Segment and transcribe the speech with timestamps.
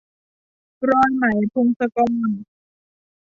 [0.89, 1.23] รอยไหม-
[1.53, 2.11] พงศกร